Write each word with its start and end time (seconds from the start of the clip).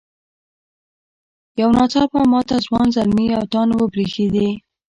یو 1.61 1.69
نا 1.77 1.83
څاپه 1.91 2.19
ماته 2.31 2.55
ځوان 2.65 2.87
زلمي 2.95 3.27
او 3.37 3.43
تاند 3.51 3.71
وبرېښدې. 3.75 4.49